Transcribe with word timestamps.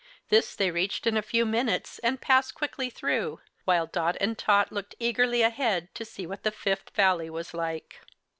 This 0.29 0.55
they 0.55 0.71
reached 0.71 1.05
in 1.05 1.15
a 1.15 1.21
few 1.21 1.45
minutes 1.45 1.99
and 1.99 2.19
passed 2.19 2.55
quickly 2.55 2.89
through, 2.89 3.39
while 3.65 3.85
Dot 3.85 4.17
and 4.19 4.35
Tot 4.35 4.71
looked 4.71 4.95
eagerly 4.97 5.43
ahead 5.43 5.93
to 5.93 6.03
see 6.03 6.25
what 6.25 6.41
the 6.41 6.49
Fifth 6.49 6.89
Valley 6.95 7.29
was 7.29 7.53
like. 7.53 8.01